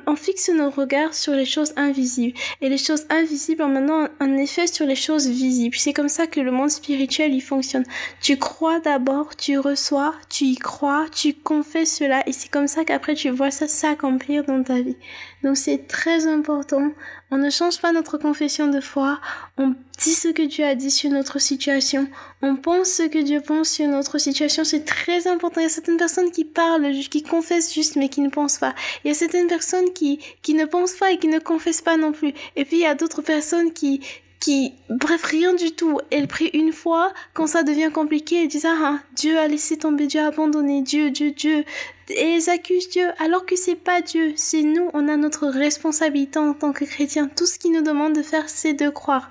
on, 0.07 0.17
fixe 0.17 0.51
nos 0.51 0.69
regards 0.69 1.15
sur 1.15 1.33
les 1.33 1.47
choses 1.47 1.73
invisibles 1.77 2.37
et 2.61 2.69
les 2.69 2.77
choses 2.77 3.07
invisibles 3.09 3.63
ont 3.63 3.69
maintenant 3.69 4.07
un 4.21 4.37
effet 4.37 4.67
sur 4.67 4.85
les 4.85 4.97
choses 4.97 5.27
visibles. 5.27 5.75
C'est 5.79 5.95
comme 5.95 6.11
ça 6.11 6.27
que 6.27 6.41
le 6.41 6.51
monde 6.51 6.69
spirituel 6.69 7.33
il 7.33 7.41
fonctionne. 7.41 7.85
Tu 8.21 8.37
crois 8.37 8.81
d'abord, 8.81 9.35
tu 9.35 9.59
reçois, 9.59 10.15
tu 10.29 10.45
y 10.45 10.57
crois, 10.57 11.07
tu 11.11 11.33
confesses 11.33 11.97
cela 11.97 12.23
et 12.29 12.33
c'est 12.33 12.51
comme 12.51 12.67
ça 12.67 12.85
qu'après 12.85 13.15
tu 13.15 13.31
vois 13.31 13.51
ça 13.51 13.67
s'accomplir 13.67 14.45
dans 14.45 14.63
ta 14.63 14.79
vie. 14.83 14.99
Donc 15.43 15.57
c'est 15.57 15.87
très 15.87 16.27
important. 16.27 16.91
On 17.31 17.38
ne 17.38 17.50
change 17.50 17.81
pas 17.81 17.93
notre 17.93 18.19
confession 18.19 18.69
de 18.69 18.81
foi. 18.81 19.21
On 19.59 19.75
dit 19.99 20.14
ce 20.14 20.28
que 20.28 20.43
Dieu 20.43 20.64
a 20.64 20.75
dit 20.75 20.90
sur 20.90 21.11
notre 21.11 21.40
situation. 21.40 22.07
On 22.43 22.57
pense 22.57 22.88
ce 22.88 23.02
que 23.04 23.19
Dieu 23.19 23.40
pense 23.40 23.71
sur 23.71 23.88
notre 23.88 24.19
situation. 24.19 24.62
C'est 24.64 24.85
très 24.85 25.26
important. 25.26 25.61
Il 25.61 25.64
y 25.64 25.66
a 25.66 25.71
certaines 25.71 25.97
personnes 25.97 26.31
qui 26.31 26.45
parlent, 26.45 26.90
qui 27.11 27.23
confessent 27.23 27.73
juste, 27.73 27.97
mais 27.97 28.09
qui 28.09 28.21
ne 28.21 28.28
pensent 28.28 28.59
pas. 28.59 28.75
Il 29.04 29.09
y 29.09 29.11
a 29.11 29.14
certaines 29.14 29.47
personnes 29.47 29.93
qui, 29.95 30.21
qui 30.43 30.54
ne 30.54 30.64
pensent 30.66 30.95
pas 30.95 31.11
et 31.12 31.19
qui 31.19 31.28
ne 31.28 31.38
confessent 31.38 31.83
pas 31.83 31.97
non 31.97 32.12
plus. 32.12 32.35
Et 32.57 32.64
puis 32.64 32.76
il 32.76 32.83
y 32.83 32.87
a 32.87 32.95
d'autres 32.95 33.23
personnes 33.23 33.73
qui, 33.73 34.00
qui, 34.45 34.75
bref, 34.91 35.23
rien 35.23 35.55
du 35.55 35.73
tout. 35.73 36.01
Elle 36.11 36.29
prie 36.29 36.51
une 36.53 36.73
fois, 36.73 37.15
quand 37.33 37.47
ça 37.47 37.63
devient 37.63 37.91
compliqué, 37.91 38.43
elle 38.43 38.49
dit, 38.49 38.61
ah, 38.67 38.99
Dieu 39.15 39.39
a 39.39 39.49
laissé 39.49 39.79
tomber, 39.79 40.07
Dieu 40.07 40.21
a 40.21 40.27
abandonné, 40.27 40.83
Dieu, 40.83 41.11
Dieu, 41.11 41.31
Dieu. 41.31 41.65
Et 42.11 42.35
ils 42.35 42.51
accusent 42.51 42.91
Dieu, 42.91 43.09
alors 43.21 43.47
que 43.47 43.57
c'est 43.57 43.75
pas 43.75 44.03
Dieu, 44.03 44.35
c'est 44.37 44.63
nous, 44.63 44.91
on 44.93 45.09
a 45.09 45.17
notre 45.17 45.47
responsabilité 45.47 46.39
en 46.39 46.53
tant 46.53 46.75
que 46.75 46.85
chrétiens. 46.85 47.27
Tout 47.35 47.47
ce 47.47 47.59
qu'il 47.59 47.73
nous 47.73 47.81
demande 47.81 48.15
de 48.15 48.23
faire, 48.23 48.51
c'est 48.51 48.75
de 48.75 48.91
croire. 48.91 49.31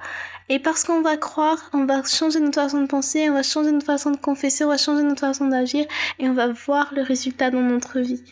Et 0.49 0.57
parce 0.57 0.83
qu'on 0.83 1.01
va 1.01 1.15
croire, 1.15 1.69
on 1.73 1.85
va 1.85 2.03
changer 2.03 2.39
notre 2.39 2.59
façon 2.59 2.81
de 2.81 2.87
penser, 2.87 3.29
on 3.29 3.33
va 3.33 3.43
changer 3.43 3.71
notre 3.71 3.85
façon 3.85 4.09
de 4.09 4.17
confesser, 4.17 4.63
on 4.63 4.69
va 4.69 4.77
changer 4.77 5.03
notre 5.03 5.21
façon 5.21 5.47
d'agir, 5.47 5.85
et 6.17 6.27
on 6.27 6.33
va 6.33 6.47
voir 6.47 6.91
le 6.95 7.03
résultat 7.03 7.51
dans 7.51 7.61
notre 7.61 7.99
vie. 7.99 8.23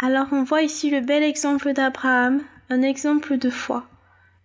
Alors 0.00 0.28
on 0.32 0.44
voit 0.44 0.62
ici 0.62 0.88
le 0.88 1.02
bel 1.02 1.22
exemple 1.22 1.74
d'Abraham, 1.74 2.40
un 2.70 2.80
exemple 2.80 3.36
de 3.36 3.50
foi 3.50 3.86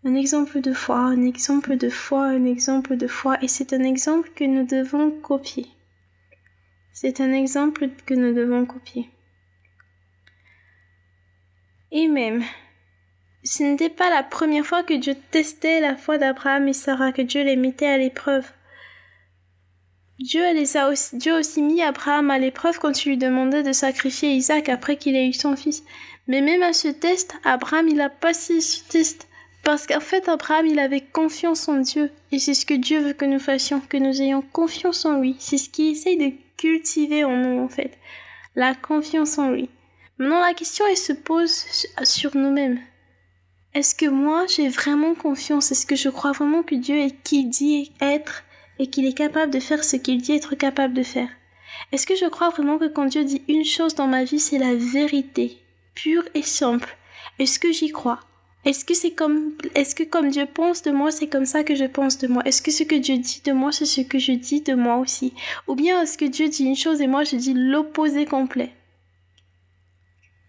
un 0.07 0.15
exemple 0.15 0.61
de 0.61 0.71
foi, 0.71 0.99
un 0.99 1.25
exemple 1.25 1.75
de 1.75 1.89
foi, 1.89 2.27
un 2.27 2.45
exemple 2.45 2.95
de 2.95 3.07
foi, 3.07 3.37
et 3.41 3.49
c'est 3.49 3.73
un 3.73 3.83
exemple 3.83 4.29
que 4.33 4.45
nous 4.45 4.65
devons 4.65 5.11
copier. 5.11 5.67
C'est 6.93 7.19
un 7.19 7.33
exemple 7.33 7.89
que 8.05 8.13
nous 8.13 8.33
devons 8.33 8.65
copier. 8.65 9.09
Et 11.91 12.07
même, 12.07 12.41
ce 13.43 13.63
n'était 13.63 13.89
pas 13.89 14.09
la 14.09 14.23
première 14.23 14.65
fois 14.65 14.81
que 14.81 14.93
Dieu 14.93 15.13
testait 15.31 15.81
la 15.81 15.97
foi 15.97 16.17
d'Abraham 16.17 16.69
et 16.69 16.73
Sarah, 16.73 17.11
que 17.11 17.21
Dieu 17.21 17.43
les 17.43 17.57
mettait 17.57 17.87
à 17.87 17.97
l'épreuve. 17.97 18.49
Dieu, 20.19 20.41
a 20.45 20.89
aussi, 20.89 21.31
aussi 21.31 21.61
mis 21.61 21.83
Abraham 21.83 22.31
à 22.31 22.39
l'épreuve 22.39 22.79
quand 22.79 23.05
il 23.05 23.09
lui 23.09 23.17
demandait 23.17 23.61
de 23.61 23.73
sacrifier 23.73 24.31
Isaac 24.31 24.69
après 24.69 24.95
qu'il 24.95 25.17
ait 25.17 25.27
eu 25.27 25.33
son 25.33 25.57
fils. 25.57 25.83
Mais 26.27 26.39
même 26.39 26.63
à 26.63 26.71
ce 26.71 26.87
test, 26.87 27.35
Abraham, 27.43 27.89
il 27.89 27.99
a 27.99 28.09
passé 28.09 28.61
ce 28.61 28.87
test. 28.87 29.26
Parce 29.67 29.85
qu'en 29.85 29.99
fait, 29.99 30.29
Abraham, 30.29 30.65
il 30.65 30.79
avait 30.79 31.01
confiance 31.01 31.67
en 31.67 31.75
Dieu. 31.75 32.09
Et 32.31 32.39
c'est 32.39 32.53
ce 32.53 32.65
que 32.65 32.73
Dieu 32.73 33.01
veut 33.01 33.11
que 33.11 33.25
nous 33.25 33.37
fassions, 33.37 33.81
que 33.81 33.97
nous 33.97 34.21
ayons 34.21 34.41
confiance 34.41 35.03
en 35.03 35.19
lui. 35.19 35.35
C'est 35.39 35.57
ce 35.57 35.69
qu'il 35.69 35.87
essaye 35.87 36.15
de 36.15 36.31
cultiver 36.55 37.25
en 37.25 37.35
nous, 37.35 37.59
en 37.59 37.67
fait. 37.67 37.97
La 38.55 38.75
confiance 38.75 39.37
en 39.37 39.49
lui. 39.49 39.69
Maintenant, 40.17 40.39
la 40.39 40.53
question, 40.53 40.85
elle 40.89 40.95
se 40.95 41.11
pose 41.11 41.65
sur 42.03 42.37
nous-mêmes. 42.37 42.79
Est-ce 43.73 43.93
que 43.93 44.05
moi, 44.05 44.45
j'ai 44.47 44.69
vraiment 44.69 45.15
confiance? 45.15 45.69
Est-ce 45.69 45.85
que 45.85 45.97
je 45.97 46.07
crois 46.07 46.31
vraiment 46.31 46.63
que 46.63 46.75
Dieu 46.75 46.95
est 46.99 47.21
qui 47.25 47.43
dit 47.43 47.91
être 47.99 48.45
et 48.79 48.87
qu'il 48.87 49.05
est 49.05 49.17
capable 49.17 49.51
de 49.51 49.59
faire 49.59 49.83
ce 49.83 49.97
qu'il 49.97 50.21
dit 50.21 50.31
être 50.31 50.55
capable 50.55 50.93
de 50.93 51.03
faire? 51.03 51.29
Est-ce 51.91 52.07
que 52.07 52.15
je 52.15 52.27
crois 52.27 52.51
vraiment 52.51 52.77
que 52.77 52.87
quand 52.87 53.07
Dieu 53.07 53.25
dit 53.25 53.43
une 53.49 53.65
chose 53.65 53.95
dans 53.95 54.07
ma 54.07 54.23
vie, 54.23 54.39
c'est 54.39 54.59
la 54.59 54.75
vérité, 54.75 55.57
pure 55.93 56.23
et 56.35 56.41
simple? 56.41 56.95
Est-ce 57.37 57.59
que 57.59 57.73
j'y 57.73 57.91
crois? 57.91 58.21
Est-ce 58.65 58.83
que 58.83 58.93
c'est 58.93 59.11
comme, 59.11 59.53
est-ce 59.75 59.95
que 59.95 60.03
comme 60.03 60.29
Dieu 60.29 60.45
pense 60.45 60.81
de 60.81 60.91
moi, 60.91 61.11
c'est 61.11 61.27
comme 61.27 61.45
ça 61.45 61.63
que 61.63 61.75
je 61.75 61.85
pense 61.85 62.17
de 62.17 62.27
moi? 62.27 62.43
Est-ce 62.45 62.61
que 62.61 62.71
ce 62.71 62.83
que 62.83 62.95
Dieu 62.95 63.17
dit 63.17 63.41
de 63.45 63.53
moi, 63.53 63.71
c'est 63.71 63.85
ce 63.85 64.01
que 64.01 64.19
je 64.19 64.33
dis 64.33 64.61
de 64.61 64.73
moi 64.73 64.97
aussi? 64.97 65.33
Ou 65.67 65.75
bien 65.75 66.01
est-ce 66.01 66.17
que 66.17 66.25
Dieu 66.25 66.49
dit 66.49 66.65
une 66.65 66.75
chose 66.75 66.99
et 66.99 67.07
moi 67.07 67.23
je 67.23 67.35
dis 67.37 67.53
l'opposé 67.53 68.25
complet? 68.25 68.73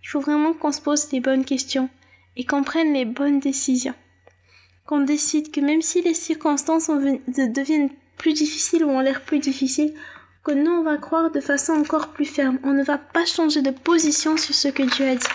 Il 0.02 0.08
faut 0.08 0.20
vraiment 0.20 0.52
qu'on 0.52 0.72
se 0.72 0.80
pose 0.80 1.12
les 1.12 1.20
bonnes 1.20 1.44
questions 1.44 1.88
et 2.36 2.44
qu'on 2.44 2.64
prenne 2.64 2.92
les 2.92 3.04
bonnes 3.04 3.40
décisions. 3.40 3.94
Qu'on 4.86 5.00
décide 5.00 5.52
que 5.52 5.60
même 5.60 5.82
si 5.82 6.02
les 6.02 6.14
circonstances 6.14 6.88
deviennent 6.88 7.90
plus 8.16 8.32
difficiles 8.32 8.84
ou 8.84 8.88
ont 8.88 9.00
l'air 9.00 9.20
plus 9.22 9.38
difficiles, 9.38 9.94
que 10.42 10.52
nous 10.52 10.70
on 10.70 10.82
va 10.82 10.96
croire 10.96 11.30
de 11.30 11.40
façon 11.40 11.72
encore 11.72 12.08
plus 12.08 12.24
ferme. 12.24 12.58
On 12.64 12.72
ne 12.72 12.82
va 12.82 12.96
pas 12.98 13.26
changer 13.26 13.60
de 13.60 13.70
position 13.70 14.36
sur 14.36 14.54
ce 14.54 14.68
que 14.68 14.82
Dieu 14.82 15.06
a 15.06 15.14
dit 15.14 15.26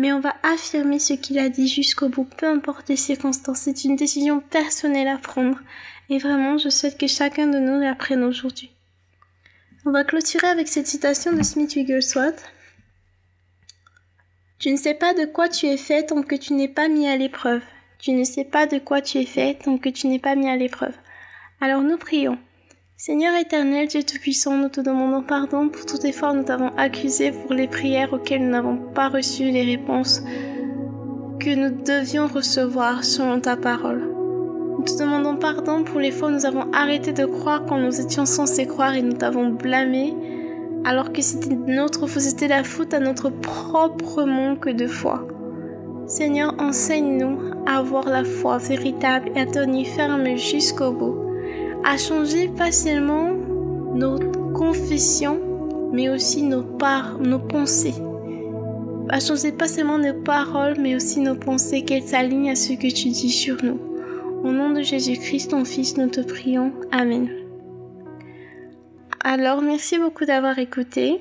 mais 0.00 0.14
on 0.14 0.20
va 0.20 0.34
affirmer 0.42 0.98
ce 0.98 1.12
qu'il 1.12 1.38
a 1.38 1.50
dit 1.50 1.68
jusqu'au 1.68 2.08
bout, 2.08 2.24
peu 2.24 2.46
importe 2.46 2.88
les 2.88 2.96
circonstances. 2.96 3.58
C'est 3.58 3.84
une 3.84 3.96
décision 3.96 4.40
personnelle 4.40 5.08
à 5.08 5.18
prendre. 5.18 5.58
Et 6.08 6.16
vraiment, 6.16 6.56
je 6.56 6.70
souhaite 6.70 6.96
que 6.96 7.06
chacun 7.06 7.48
de 7.48 7.58
nous 7.58 7.78
la 7.78 7.94
prenne 7.94 8.24
aujourd'hui. 8.24 8.70
On 9.84 9.90
va 9.90 10.04
clôturer 10.04 10.46
avec 10.46 10.68
cette 10.68 10.86
citation 10.86 11.34
de 11.34 11.42
Smith 11.42 11.74
Wigglesworth. 11.74 12.42
Tu 14.58 14.70
ne 14.70 14.78
sais 14.78 14.94
pas 14.94 15.12
de 15.12 15.26
quoi 15.26 15.50
tu 15.50 15.66
es 15.66 15.76
fait 15.76 16.06
tant 16.06 16.22
que 16.22 16.34
tu 16.34 16.54
n'es 16.54 16.68
pas 16.68 16.88
mis 16.88 17.06
à 17.06 17.18
l'épreuve. 17.18 17.62
Tu 17.98 18.12
ne 18.12 18.24
sais 18.24 18.44
pas 18.44 18.66
de 18.66 18.78
quoi 18.78 19.02
tu 19.02 19.18
es 19.18 19.26
fait 19.26 19.58
tant 19.62 19.76
que 19.76 19.90
tu 19.90 20.06
n'es 20.06 20.18
pas 20.18 20.34
mis 20.34 20.48
à 20.48 20.56
l'épreuve. 20.56 20.96
Alors 21.60 21.82
nous 21.82 21.98
prions. 21.98 22.38
Seigneur 23.02 23.34
éternel, 23.34 23.88
Dieu 23.88 24.02
Tout-Puissant, 24.02 24.58
nous 24.58 24.68
te 24.68 24.82
demandons 24.82 25.22
pardon 25.22 25.70
pour 25.70 25.86
fois 26.12 26.32
où 26.32 26.36
nous 26.36 26.42
t'avons 26.42 26.70
accusé 26.76 27.32
pour 27.32 27.54
les 27.54 27.66
prières 27.66 28.12
auxquelles 28.12 28.42
nous 28.44 28.50
n'avons 28.50 28.76
pas 28.76 29.08
reçu 29.08 29.44
les 29.44 29.64
réponses 29.64 30.22
que 31.38 31.54
nous 31.54 31.82
devions 31.82 32.26
recevoir 32.26 33.02
selon 33.02 33.40
ta 33.40 33.56
parole. 33.56 34.06
Nous 34.76 34.84
te 34.84 35.02
demandons 35.02 35.36
pardon 35.36 35.82
pour 35.82 35.98
les 35.98 36.10
fois 36.10 36.28
où 36.28 36.32
nous 36.32 36.44
avons 36.44 36.70
arrêté 36.74 37.14
de 37.14 37.24
croire 37.24 37.64
quand 37.64 37.78
nous 37.78 38.02
étions 38.02 38.26
censés 38.26 38.66
croire 38.66 38.94
et 38.94 39.00
nous 39.00 39.14
t'avons 39.14 39.48
blâmé 39.48 40.14
alors 40.84 41.10
que 41.10 41.22
c'était 41.22 41.56
notre 41.56 42.06
c'était 42.06 42.48
la 42.48 42.64
faute 42.64 42.92
à 42.92 43.00
notre 43.00 43.30
propre 43.30 44.24
manque 44.24 44.68
de 44.68 44.86
foi. 44.86 45.26
Seigneur, 46.06 46.54
enseigne-nous 46.58 47.64
à 47.64 47.78
avoir 47.78 48.10
la 48.10 48.24
foi 48.24 48.58
véritable 48.58 49.30
et 49.34 49.40
à 49.40 49.46
tenir 49.46 49.86
ferme 49.86 50.36
jusqu'au 50.36 50.92
bout 50.92 51.29
a 51.84 51.96
changé 51.96 52.48
pas 52.48 52.72
seulement 52.72 53.32
notre 53.94 54.52
confession, 54.52 55.40
mais 55.92 56.08
aussi 56.08 56.42
nos, 56.42 56.62
par 56.62 57.18
nos 57.18 57.38
pensées. 57.38 57.94
A 59.08 59.18
changé 59.18 59.50
pas 59.50 59.66
seulement 59.66 59.98
nos 59.98 60.22
paroles, 60.22 60.76
mais 60.78 60.94
aussi 60.94 61.20
nos 61.20 61.34
pensées, 61.34 61.82
qu'elles 61.82 62.04
s'alignent 62.04 62.50
à 62.50 62.54
ce 62.54 62.74
que 62.74 62.92
tu 62.92 63.08
dis 63.08 63.30
sur 63.30 63.56
nous. 63.64 63.80
Au 64.44 64.52
nom 64.52 64.70
de 64.70 64.82
Jésus-Christ, 64.82 65.50
ton 65.50 65.64
Fils, 65.64 65.96
nous 65.96 66.08
te 66.08 66.20
prions. 66.20 66.72
Amen. 66.92 67.28
Alors, 69.24 69.62
merci 69.62 69.98
beaucoup 69.98 70.24
d'avoir 70.24 70.58
écouté. 70.58 71.20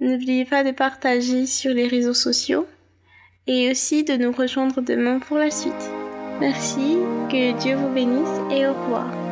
N'oubliez 0.00 0.44
pas 0.44 0.62
de 0.62 0.70
partager 0.70 1.46
sur 1.46 1.72
les 1.72 1.88
réseaux 1.88 2.14
sociaux 2.14 2.66
et 3.46 3.70
aussi 3.70 4.04
de 4.04 4.14
nous 4.14 4.32
rejoindre 4.32 4.80
demain 4.80 5.18
pour 5.18 5.38
la 5.38 5.50
suite. 5.50 5.72
Merci, 6.40 6.96
que 7.30 7.58
Dieu 7.60 7.76
vous 7.76 7.88
bénisse 7.88 8.40
et 8.50 8.66
au 8.66 8.74
revoir. 8.74 9.25